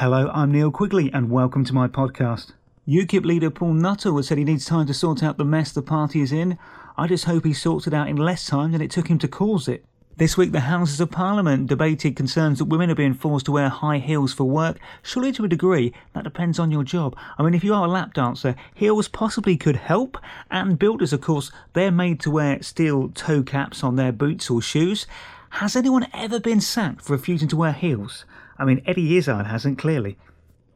Hello, 0.00 0.30
I'm 0.32 0.52
Neil 0.52 0.70
Quigley, 0.70 1.12
and 1.12 1.28
welcome 1.28 1.64
to 1.64 1.74
my 1.74 1.88
podcast. 1.88 2.52
UKIP 2.86 3.24
leader 3.24 3.50
Paul 3.50 3.74
Nuttall 3.74 4.16
has 4.16 4.28
said 4.28 4.38
he 4.38 4.44
needs 4.44 4.64
time 4.64 4.86
to 4.86 4.94
sort 4.94 5.24
out 5.24 5.38
the 5.38 5.44
mess 5.44 5.72
the 5.72 5.82
party 5.82 6.20
is 6.20 6.30
in. 6.30 6.56
I 6.96 7.08
just 7.08 7.24
hope 7.24 7.44
he 7.44 7.52
sorts 7.52 7.88
it 7.88 7.92
out 7.92 8.08
in 8.08 8.14
less 8.14 8.46
time 8.46 8.70
than 8.70 8.80
it 8.80 8.92
took 8.92 9.08
him 9.08 9.18
to 9.18 9.26
cause 9.26 9.66
it. 9.66 9.84
This 10.16 10.36
week, 10.36 10.52
the 10.52 10.60
Houses 10.60 11.00
of 11.00 11.10
Parliament 11.10 11.66
debated 11.66 12.14
concerns 12.14 12.60
that 12.60 12.66
women 12.66 12.92
are 12.92 12.94
being 12.94 13.12
forced 13.12 13.46
to 13.46 13.52
wear 13.52 13.68
high 13.68 13.98
heels 13.98 14.32
for 14.32 14.44
work. 14.44 14.78
Surely, 15.02 15.32
to 15.32 15.44
a 15.44 15.48
degree, 15.48 15.92
that 16.12 16.22
depends 16.22 16.60
on 16.60 16.70
your 16.70 16.84
job. 16.84 17.16
I 17.36 17.42
mean, 17.42 17.54
if 17.54 17.64
you 17.64 17.74
are 17.74 17.84
a 17.84 17.90
lap 17.90 18.14
dancer, 18.14 18.54
heels 18.74 19.08
possibly 19.08 19.56
could 19.56 19.74
help. 19.74 20.16
And 20.48 20.78
builders, 20.78 21.12
of 21.12 21.22
course, 21.22 21.50
they're 21.72 21.90
made 21.90 22.20
to 22.20 22.30
wear 22.30 22.62
steel 22.62 23.08
toe 23.08 23.42
caps 23.42 23.82
on 23.82 23.96
their 23.96 24.12
boots 24.12 24.48
or 24.48 24.62
shoes. 24.62 25.08
Has 25.50 25.74
anyone 25.74 26.06
ever 26.12 26.38
been 26.38 26.60
sacked 26.60 27.02
for 27.02 27.14
refusing 27.14 27.48
to 27.48 27.56
wear 27.56 27.72
heels? 27.72 28.24
I 28.58 28.64
mean, 28.64 28.82
Eddie 28.86 29.16
Izzard 29.16 29.46
hasn't, 29.46 29.78
clearly. 29.78 30.18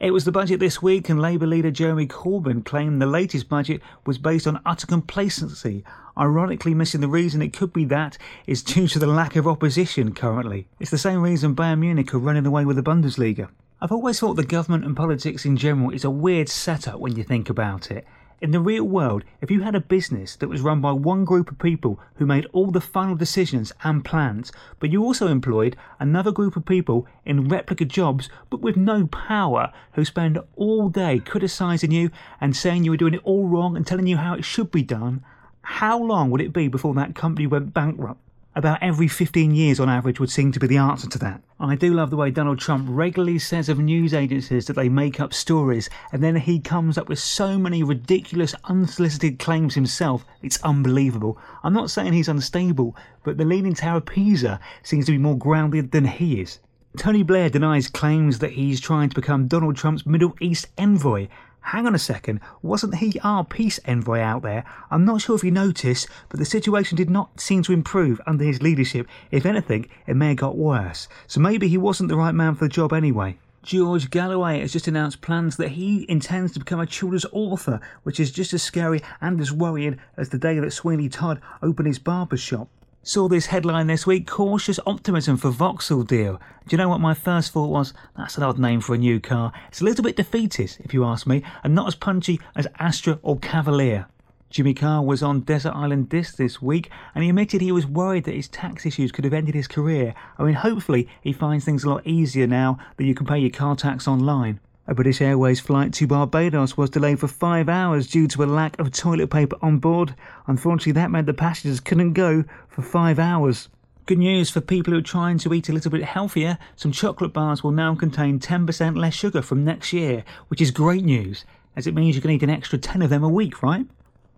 It 0.00 0.12
was 0.12 0.24
the 0.24 0.32
budget 0.32 0.58
this 0.58 0.82
week, 0.82 1.08
and 1.08 1.20
Labour 1.20 1.46
leader 1.46 1.70
Jeremy 1.70 2.06
Corbyn 2.08 2.64
claimed 2.64 3.00
the 3.00 3.06
latest 3.06 3.48
budget 3.48 3.80
was 4.04 4.18
based 4.18 4.48
on 4.48 4.60
utter 4.66 4.86
complacency. 4.86 5.84
Ironically, 6.18 6.74
missing 6.74 7.00
the 7.00 7.08
reason 7.08 7.42
it 7.42 7.52
could 7.52 7.72
be 7.72 7.84
that 7.84 8.18
is 8.46 8.62
due 8.62 8.88
to 8.88 8.98
the 8.98 9.06
lack 9.06 9.36
of 9.36 9.46
opposition 9.46 10.14
currently. 10.14 10.66
It's 10.80 10.90
the 10.90 10.98
same 10.98 11.22
reason 11.22 11.54
Bayern 11.54 11.78
Munich 11.78 12.12
are 12.12 12.18
running 12.18 12.46
away 12.46 12.64
with 12.64 12.76
the 12.76 12.82
Bundesliga. 12.82 13.48
I've 13.80 13.92
always 13.92 14.18
thought 14.18 14.34
the 14.34 14.44
government 14.44 14.84
and 14.84 14.96
politics 14.96 15.44
in 15.44 15.56
general 15.56 15.90
is 15.90 16.04
a 16.04 16.10
weird 16.10 16.48
setup 16.48 16.98
when 16.98 17.14
you 17.14 17.22
think 17.22 17.48
about 17.48 17.90
it. 17.90 18.06
In 18.42 18.50
the 18.50 18.58
real 18.58 18.82
world, 18.82 19.22
if 19.40 19.52
you 19.52 19.60
had 19.60 19.76
a 19.76 19.80
business 19.80 20.34
that 20.34 20.48
was 20.48 20.62
run 20.62 20.80
by 20.80 20.90
one 20.90 21.24
group 21.24 21.52
of 21.52 21.60
people 21.60 22.00
who 22.16 22.26
made 22.26 22.44
all 22.46 22.72
the 22.72 22.80
final 22.80 23.14
decisions 23.14 23.72
and 23.84 24.04
plans, 24.04 24.50
but 24.80 24.90
you 24.90 25.04
also 25.04 25.28
employed 25.28 25.76
another 26.00 26.32
group 26.32 26.56
of 26.56 26.64
people 26.64 27.06
in 27.24 27.46
replica 27.46 27.84
jobs 27.84 28.28
but 28.50 28.60
with 28.60 28.76
no 28.76 29.06
power 29.06 29.72
who 29.92 30.04
spend 30.04 30.40
all 30.56 30.88
day 30.88 31.20
criticising 31.20 31.92
you 31.92 32.10
and 32.40 32.56
saying 32.56 32.82
you 32.82 32.90
were 32.90 32.96
doing 32.96 33.14
it 33.14 33.20
all 33.22 33.46
wrong 33.46 33.76
and 33.76 33.86
telling 33.86 34.08
you 34.08 34.16
how 34.16 34.34
it 34.34 34.44
should 34.44 34.72
be 34.72 34.82
done, 34.82 35.22
how 35.60 35.96
long 35.96 36.28
would 36.32 36.40
it 36.40 36.52
be 36.52 36.66
before 36.66 36.94
that 36.94 37.14
company 37.14 37.46
went 37.46 37.72
bankrupt? 37.72 38.18
About 38.54 38.82
every 38.82 39.08
15 39.08 39.54
years 39.54 39.80
on 39.80 39.88
average 39.88 40.20
would 40.20 40.28
seem 40.28 40.52
to 40.52 40.60
be 40.60 40.66
the 40.66 40.76
answer 40.76 41.08
to 41.08 41.18
that. 41.20 41.40
I 41.58 41.74
do 41.74 41.94
love 41.94 42.10
the 42.10 42.18
way 42.18 42.30
Donald 42.30 42.58
Trump 42.58 42.86
regularly 42.86 43.38
says 43.38 43.70
of 43.70 43.78
news 43.78 44.12
agencies 44.12 44.66
that 44.66 44.74
they 44.74 44.90
make 44.90 45.18
up 45.20 45.32
stories, 45.32 45.88
and 46.12 46.22
then 46.22 46.36
he 46.36 46.60
comes 46.60 46.98
up 46.98 47.08
with 47.08 47.18
so 47.18 47.58
many 47.58 47.82
ridiculous, 47.82 48.54
unsolicited 48.64 49.38
claims 49.38 49.74
himself, 49.74 50.26
it's 50.42 50.62
unbelievable. 50.62 51.38
I'm 51.64 51.72
not 51.72 51.90
saying 51.90 52.12
he's 52.12 52.28
unstable, 52.28 52.94
but 53.24 53.38
the 53.38 53.46
Leaning 53.46 53.72
Tower 53.72 53.98
of 53.98 54.06
Pisa 54.06 54.60
seems 54.82 55.06
to 55.06 55.12
be 55.12 55.18
more 55.18 55.38
grounded 55.38 55.92
than 55.92 56.04
he 56.04 56.42
is. 56.42 56.58
Tony 56.98 57.22
Blair 57.22 57.48
denies 57.48 57.88
claims 57.88 58.40
that 58.40 58.52
he's 58.52 58.80
trying 58.80 59.08
to 59.08 59.14
become 59.14 59.48
Donald 59.48 59.76
Trump's 59.76 60.04
Middle 60.04 60.36
East 60.42 60.66
envoy, 60.76 61.26
Hang 61.62 61.86
on 61.86 61.94
a 61.94 61.98
second, 61.98 62.40
wasn't 62.60 62.96
he 62.96 63.18
our 63.22 63.44
peace 63.44 63.80
envoy 63.86 64.18
out 64.18 64.42
there? 64.42 64.64
I'm 64.90 65.04
not 65.04 65.22
sure 65.22 65.36
if 65.36 65.44
you 65.44 65.50
noticed, 65.50 66.08
but 66.28 66.38
the 66.38 66.44
situation 66.44 66.96
did 66.96 67.08
not 67.08 67.40
seem 67.40 67.62
to 67.62 67.72
improve 67.72 68.20
under 68.26 68.44
his 68.44 68.60
leadership. 68.60 69.06
If 69.30 69.46
anything, 69.46 69.88
it 70.06 70.16
may 70.16 70.28
have 70.28 70.36
got 70.38 70.58
worse. 70.58 71.08
So 71.26 71.40
maybe 71.40 71.68
he 71.68 71.78
wasn't 71.78 72.10
the 72.10 72.16
right 72.16 72.34
man 72.34 72.56
for 72.56 72.64
the 72.64 72.68
job 72.68 72.92
anyway. 72.92 73.38
George 73.62 74.10
Galloway 74.10 74.58
has 74.58 74.72
just 74.72 74.88
announced 74.88 75.20
plans 75.22 75.56
that 75.56 75.70
he 75.70 76.04
intends 76.08 76.52
to 76.52 76.58
become 76.58 76.80
a 76.80 76.86
children's 76.86 77.26
author, 77.30 77.80
which 78.02 78.18
is 78.18 78.32
just 78.32 78.52
as 78.52 78.62
scary 78.62 79.00
and 79.20 79.40
as 79.40 79.52
worrying 79.52 79.98
as 80.16 80.30
the 80.30 80.38
day 80.38 80.58
that 80.58 80.72
Sweeney 80.72 81.08
Todd 81.08 81.40
opened 81.62 81.86
his 81.86 82.00
barber 82.00 82.36
shop. 82.36 82.68
Saw 83.04 83.26
this 83.26 83.46
headline 83.46 83.88
this 83.88 84.06
week 84.06 84.28
cautious 84.28 84.78
optimism 84.86 85.36
for 85.36 85.50
Vauxhall 85.50 86.04
deal. 86.04 86.40
Do 86.68 86.76
you 86.76 86.78
know 86.78 86.88
what 86.88 87.00
my 87.00 87.14
first 87.14 87.50
thought 87.50 87.68
was? 87.68 87.92
That's 88.16 88.36
an 88.36 88.44
odd 88.44 88.60
name 88.60 88.80
for 88.80 88.94
a 88.94 88.98
new 88.98 89.18
car. 89.18 89.52
It's 89.66 89.80
a 89.80 89.84
little 89.84 90.04
bit 90.04 90.14
defeatist, 90.14 90.78
if 90.78 90.94
you 90.94 91.04
ask 91.04 91.26
me, 91.26 91.42
and 91.64 91.74
not 91.74 91.88
as 91.88 91.96
punchy 91.96 92.38
as 92.54 92.68
Astra 92.78 93.18
or 93.22 93.40
Cavalier. 93.40 94.06
Jimmy 94.50 94.72
Carr 94.72 95.02
was 95.02 95.20
on 95.20 95.40
Desert 95.40 95.74
Island 95.74 96.10
Disc 96.10 96.36
this 96.36 96.62
week 96.62 96.92
and 97.12 97.24
he 97.24 97.30
admitted 97.30 97.60
he 97.60 97.72
was 97.72 97.86
worried 97.88 98.22
that 98.22 98.36
his 98.36 98.46
tax 98.46 98.86
issues 98.86 99.10
could 99.10 99.24
have 99.24 99.34
ended 99.34 99.56
his 99.56 99.66
career. 99.66 100.14
I 100.38 100.44
mean, 100.44 100.54
hopefully, 100.54 101.08
he 101.22 101.32
finds 101.32 101.64
things 101.64 101.82
a 101.82 101.90
lot 101.90 102.06
easier 102.06 102.46
now 102.46 102.78
that 102.98 103.04
you 103.04 103.16
can 103.16 103.26
pay 103.26 103.38
your 103.40 103.50
car 103.50 103.74
tax 103.74 104.06
online. 104.06 104.60
A 104.88 104.94
British 104.94 105.20
Airways 105.20 105.60
flight 105.60 105.92
to 105.92 106.08
Barbados 106.08 106.76
was 106.76 106.90
delayed 106.90 107.20
for 107.20 107.28
five 107.28 107.68
hours 107.68 108.08
due 108.08 108.26
to 108.26 108.42
a 108.42 108.46
lack 108.46 108.76
of 108.80 108.90
toilet 108.90 109.30
paper 109.30 109.56
on 109.62 109.78
board. 109.78 110.16
Unfortunately, 110.48 110.90
that 110.90 111.10
meant 111.10 111.26
the 111.26 111.34
passengers 111.34 111.78
couldn't 111.78 112.14
go 112.14 112.42
for 112.66 112.82
five 112.82 113.20
hours. 113.20 113.68
Good 114.06 114.18
news 114.18 114.50
for 114.50 114.60
people 114.60 114.92
who 114.92 114.98
are 114.98 115.02
trying 115.02 115.38
to 115.38 115.54
eat 115.54 115.68
a 115.68 115.72
little 115.72 115.92
bit 115.92 116.02
healthier. 116.02 116.58
Some 116.74 116.90
chocolate 116.90 117.32
bars 117.32 117.62
will 117.62 117.70
now 117.70 117.94
contain 117.94 118.40
10% 118.40 118.96
less 118.98 119.14
sugar 119.14 119.40
from 119.40 119.64
next 119.64 119.92
year, 119.92 120.24
which 120.48 120.60
is 120.60 120.72
great 120.72 121.04
news, 121.04 121.44
as 121.76 121.86
it 121.86 121.94
means 121.94 122.16
you 122.16 122.20
can 122.20 122.32
eat 122.32 122.42
an 122.42 122.50
extra 122.50 122.76
10 122.76 123.02
of 123.02 123.10
them 123.10 123.22
a 123.22 123.28
week, 123.28 123.62
right? 123.62 123.86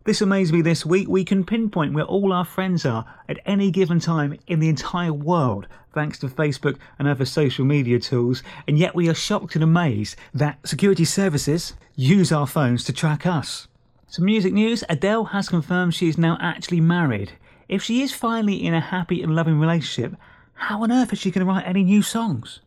This 0.05 0.21
amazed 0.21 0.53
me 0.53 0.61
this 0.61 0.85
week. 0.85 1.09
We 1.09 1.25
can 1.25 1.45
pinpoint 1.45 1.95
where 1.95 2.05
all 2.05 2.35
our 2.35 2.45
friends 2.45 2.85
are 2.85 3.07
at 3.27 3.39
any 3.47 3.71
given 3.71 4.01
time 4.01 4.39
in 4.47 4.61
the 4.61 4.69
entire 4.69 5.15
world, 5.15 5.67
thanks 5.95 6.19
to 6.19 6.29
Facebook 6.29 6.77
and 6.99 7.09
other 7.09 7.25
social 7.25 7.65
media 7.65 7.99
tools, 7.99 8.43
and 8.69 8.79
yet 8.79 8.95
we 8.95 9.09
are 9.09 9.15
shocked 9.15 9.55
and 9.55 9.65
amazed 9.65 10.17
that 10.35 10.59
security 10.69 11.07
services 11.07 11.73
use 11.97 12.31
our 12.33 12.47
phones 12.47 12.85
to 12.85 12.93
track 12.93 13.25
us. 13.25 13.67
Some 14.07 14.27
music 14.27 14.53
news 14.53 14.85
Adele 14.91 15.25
has 15.25 15.49
confirmed 15.49 15.95
she 15.95 16.11
is 16.11 16.19
now 16.19 16.37
actually 16.39 16.83
married. 16.83 17.33
If 17.67 17.83
she 17.83 18.03
is 18.03 18.13
finally 18.13 18.63
in 18.63 18.75
a 18.75 18.81
happy 18.81 19.23
and 19.23 19.35
loving 19.35 19.59
relationship, 19.59 20.21
how 20.53 20.83
on 20.83 20.93
earth 20.93 21.15
is 21.15 21.19
she 21.19 21.31
going 21.31 21.47
to 21.47 21.51
write 21.51 21.67
any 21.67 21.83
new 21.83 22.03
songs? 22.03 22.61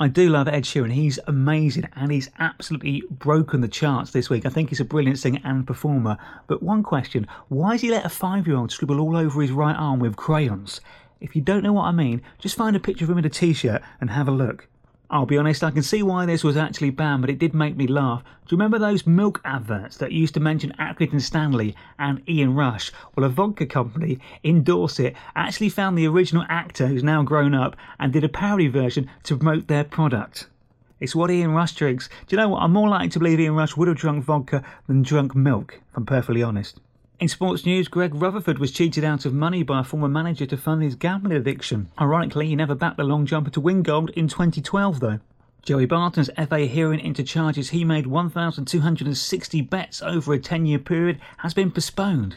I 0.00 0.08
do 0.08 0.28
love 0.28 0.48
Ed 0.48 0.64
Sheeran. 0.64 0.92
He's 0.92 1.20
amazing 1.28 1.88
and 1.94 2.10
he's 2.10 2.28
absolutely 2.40 3.04
broken 3.10 3.60
the 3.60 3.68
charts 3.68 4.10
this 4.10 4.28
week. 4.28 4.44
I 4.44 4.48
think 4.48 4.70
he's 4.70 4.80
a 4.80 4.84
brilliant 4.84 5.20
singer 5.20 5.38
and 5.44 5.64
performer. 5.64 6.18
But 6.48 6.64
one 6.64 6.82
question 6.82 7.28
why 7.48 7.72
has 7.72 7.80
he 7.80 7.90
let 7.90 8.04
a 8.04 8.08
five 8.08 8.48
year 8.48 8.56
old 8.56 8.72
scribble 8.72 9.00
all 9.00 9.16
over 9.16 9.40
his 9.40 9.52
right 9.52 9.76
arm 9.76 10.00
with 10.00 10.16
crayons? 10.16 10.80
If 11.20 11.36
you 11.36 11.42
don't 11.42 11.62
know 11.62 11.72
what 11.72 11.84
I 11.84 11.92
mean, 11.92 12.22
just 12.40 12.56
find 12.56 12.74
a 12.74 12.80
picture 12.80 13.04
of 13.04 13.10
him 13.10 13.18
in 13.18 13.24
a 13.24 13.30
t 13.30 13.52
shirt 13.52 13.82
and 14.00 14.10
have 14.10 14.26
a 14.26 14.32
look. 14.32 14.66
I'll 15.10 15.26
be 15.26 15.36
honest, 15.36 15.62
I 15.62 15.70
can 15.70 15.82
see 15.82 16.02
why 16.02 16.24
this 16.24 16.42
was 16.42 16.56
actually 16.56 16.90
banned, 16.90 17.20
but 17.20 17.30
it 17.30 17.38
did 17.38 17.54
make 17.54 17.76
me 17.76 17.86
laugh. 17.86 18.22
Do 18.46 18.54
you 18.54 18.58
remember 18.58 18.78
those 18.78 19.06
milk 19.06 19.40
adverts 19.44 19.98
that 19.98 20.12
used 20.12 20.34
to 20.34 20.40
mention 20.40 20.72
Accrington 20.78 21.20
Stanley 21.20 21.76
and 21.98 22.26
Ian 22.28 22.54
Rush? 22.54 22.90
Well, 23.14 23.26
a 23.26 23.28
vodka 23.28 23.66
company 23.66 24.18
in 24.42 24.64
Dorset 24.64 25.14
actually 25.36 25.68
found 25.68 25.98
the 25.98 26.06
original 26.06 26.46
actor 26.48 26.86
who's 26.86 27.04
now 27.04 27.22
grown 27.22 27.54
up 27.54 27.76
and 28.00 28.12
did 28.12 28.24
a 28.24 28.28
parody 28.28 28.68
version 28.68 29.10
to 29.24 29.36
promote 29.36 29.68
their 29.68 29.84
product. 29.84 30.46
It's 31.00 31.14
what 31.14 31.30
Ian 31.30 31.52
Rush 31.52 31.74
drinks. 31.74 32.08
Do 32.26 32.34
you 32.34 32.38
know 32.38 32.48
what? 32.48 32.62
I'm 32.62 32.72
more 32.72 32.88
likely 32.88 33.10
to 33.10 33.18
believe 33.18 33.40
Ian 33.40 33.54
Rush 33.54 33.76
would 33.76 33.88
have 33.88 33.98
drunk 33.98 34.24
vodka 34.24 34.64
than 34.86 35.02
drunk 35.02 35.36
milk, 35.36 35.74
if 35.74 35.96
I'm 35.96 36.06
perfectly 36.06 36.42
honest. 36.42 36.80
In 37.24 37.28
sports 37.28 37.64
news, 37.64 37.88
Greg 37.88 38.14
Rutherford 38.14 38.58
was 38.58 38.70
cheated 38.70 39.02
out 39.02 39.24
of 39.24 39.32
money 39.32 39.62
by 39.62 39.80
a 39.80 39.82
former 39.82 40.08
manager 40.08 40.44
to 40.44 40.58
fund 40.58 40.82
his 40.82 40.94
gambling 40.94 41.34
addiction. 41.34 41.88
Ironically, 41.98 42.48
he 42.48 42.54
never 42.54 42.74
backed 42.74 42.98
the 42.98 43.04
long 43.04 43.24
jumper 43.24 43.48
to 43.52 43.62
win 43.62 43.82
gold 43.82 44.10
in 44.10 44.28
2012, 44.28 45.00
though. 45.00 45.20
Joey 45.62 45.86
Barton's 45.86 46.28
FA 46.36 46.66
hearing 46.66 47.00
into 47.00 47.24
charges 47.24 47.70
he 47.70 47.82
made 47.82 48.06
1,260 48.06 49.62
bets 49.62 50.02
over 50.02 50.34
a 50.34 50.38
10 50.38 50.66
year 50.66 50.78
period 50.78 51.18
has 51.38 51.54
been 51.54 51.70
postponed. 51.70 52.36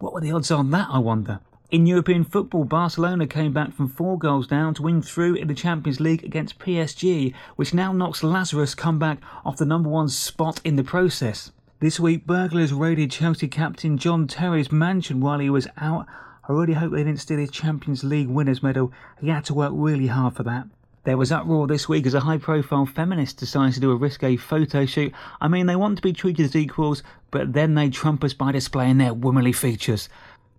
What 0.00 0.12
were 0.12 0.20
the 0.20 0.32
odds 0.32 0.50
on 0.50 0.72
that, 0.72 0.88
I 0.90 0.98
wonder? 0.98 1.38
In 1.70 1.86
European 1.86 2.24
football, 2.24 2.64
Barcelona 2.64 3.28
came 3.28 3.52
back 3.52 3.74
from 3.74 3.88
four 3.88 4.18
goals 4.18 4.48
down 4.48 4.74
to 4.74 4.82
win 4.82 5.02
through 5.02 5.36
in 5.36 5.46
the 5.46 5.54
Champions 5.54 6.00
League 6.00 6.24
against 6.24 6.58
PSG, 6.58 7.32
which 7.54 7.72
now 7.72 7.92
knocks 7.92 8.24
Lazarus 8.24 8.74
comeback 8.74 9.20
off 9.44 9.56
the 9.56 9.64
number 9.64 9.88
one 9.88 10.08
spot 10.08 10.60
in 10.64 10.74
the 10.74 10.82
process. 10.82 11.52
This 11.78 12.00
week, 12.00 12.26
burglars 12.26 12.72
raided 12.72 13.10
Chelsea 13.10 13.48
captain 13.48 13.98
John 13.98 14.26
Terry's 14.26 14.72
mansion 14.72 15.20
while 15.20 15.40
he 15.40 15.50
was 15.50 15.68
out. 15.76 16.06
I 16.48 16.52
really 16.54 16.72
hope 16.72 16.92
they 16.92 17.04
didn't 17.04 17.20
steal 17.20 17.36
his 17.36 17.50
Champions 17.50 18.02
League 18.02 18.28
winners 18.28 18.62
medal. 18.62 18.94
He 19.20 19.28
had 19.28 19.44
to 19.44 19.54
work 19.54 19.72
really 19.74 20.06
hard 20.06 20.34
for 20.34 20.42
that. 20.44 20.68
There 21.04 21.18
was 21.18 21.30
uproar 21.30 21.66
this 21.66 21.86
week 21.86 22.06
as 22.06 22.14
a 22.14 22.20
high 22.20 22.38
profile 22.38 22.86
feminist 22.86 23.36
decides 23.36 23.74
to 23.74 23.80
do 23.82 23.90
a 23.90 23.96
risque 23.96 24.36
photo 24.36 24.86
shoot. 24.86 25.12
I 25.38 25.48
mean, 25.48 25.66
they 25.66 25.76
want 25.76 25.96
to 25.96 26.02
be 26.02 26.14
treated 26.14 26.46
as 26.46 26.56
equals, 26.56 27.02
but 27.30 27.52
then 27.52 27.74
they 27.74 27.90
trump 27.90 28.24
us 28.24 28.32
by 28.32 28.52
displaying 28.52 28.96
their 28.96 29.12
womanly 29.12 29.52
features. 29.52 30.08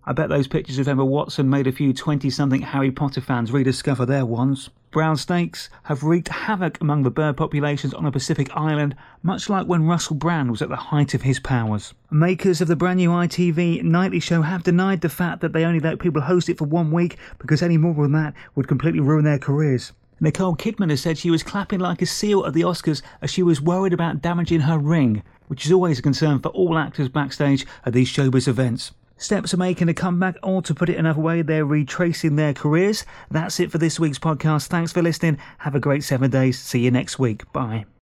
I 0.04 0.12
bet 0.12 0.28
those 0.28 0.46
pictures 0.46 0.78
of 0.78 0.86
Emma 0.86 1.04
Watson 1.04 1.50
made 1.50 1.66
a 1.66 1.72
few 1.72 1.92
20 1.92 2.30
something 2.30 2.62
Harry 2.62 2.92
Potter 2.92 3.20
fans 3.20 3.50
rediscover 3.50 4.06
their 4.06 4.24
ones. 4.24 4.70
Brown 4.98 5.16
snakes 5.16 5.70
have 5.84 6.02
wreaked 6.02 6.26
havoc 6.26 6.80
among 6.80 7.04
the 7.04 7.10
bird 7.12 7.36
populations 7.36 7.94
on 7.94 8.04
a 8.04 8.10
Pacific 8.10 8.50
island, 8.56 8.96
much 9.22 9.48
like 9.48 9.68
when 9.68 9.86
Russell 9.86 10.16
Brand 10.16 10.50
was 10.50 10.60
at 10.60 10.70
the 10.70 10.74
height 10.90 11.14
of 11.14 11.22
his 11.22 11.38
powers. 11.38 11.94
Makers 12.10 12.60
of 12.60 12.66
the 12.66 12.74
brand 12.74 12.96
new 12.96 13.10
ITV 13.10 13.84
nightly 13.84 14.18
show 14.18 14.42
have 14.42 14.64
denied 14.64 15.00
the 15.00 15.08
fact 15.08 15.40
that 15.40 15.52
they 15.52 15.64
only 15.64 15.78
let 15.78 16.00
people 16.00 16.22
host 16.22 16.48
it 16.48 16.58
for 16.58 16.64
one 16.64 16.90
week 16.90 17.16
because 17.38 17.62
any 17.62 17.76
more 17.76 17.94
than 17.94 18.10
that 18.10 18.34
would 18.56 18.66
completely 18.66 18.98
ruin 18.98 19.24
their 19.24 19.38
careers. 19.38 19.92
Nicole 20.18 20.56
Kidman 20.56 20.90
has 20.90 21.00
said 21.00 21.16
she 21.16 21.30
was 21.30 21.44
clapping 21.44 21.78
like 21.78 22.02
a 22.02 22.06
seal 22.06 22.44
at 22.44 22.52
the 22.52 22.62
Oscars 22.62 23.00
as 23.22 23.30
she 23.30 23.44
was 23.44 23.60
worried 23.60 23.92
about 23.92 24.20
damaging 24.20 24.62
her 24.62 24.80
ring, 24.80 25.22
which 25.46 25.64
is 25.64 25.70
always 25.70 26.00
a 26.00 26.02
concern 26.02 26.40
for 26.40 26.48
all 26.48 26.76
actors 26.76 27.08
backstage 27.08 27.64
at 27.86 27.92
these 27.92 28.10
showbiz 28.10 28.48
events. 28.48 28.90
Steps 29.18 29.52
are 29.52 29.58
making 29.58 29.88
a 29.88 29.94
comeback, 29.94 30.36
or 30.42 30.62
to 30.62 30.74
put 30.74 30.88
it 30.88 30.96
another 30.96 31.20
way, 31.20 31.42
they're 31.42 31.66
retracing 31.66 32.36
their 32.36 32.54
careers. 32.54 33.04
That's 33.30 33.60
it 33.60 33.70
for 33.70 33.78
this 33.78 33.98
week's 34.00 34.18
podcast. 34.18 34.68
Thanks 34.68 34.92
for 34.92 35.02
listening. 35.02 35.38
Have 35.58 35.74
a 35.74 35.80
great 35.80 36.04
seven 36.04 36.30
days. 36.30 36.58
See 36.58 36.80
you 36.80 36.90
next 36.90 37.18
week. 37.18 37.52
Bye. 37.52 37.88